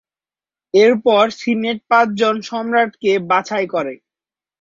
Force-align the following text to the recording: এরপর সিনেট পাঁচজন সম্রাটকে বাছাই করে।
এরপর 0.73 1.23
সিনেট 1.39 1.79
পাঁচজন 1.89 2.35
সম্রাটকে 2.49 3.11
বাছাই 3.31 3.65
করে। 3.73 3.93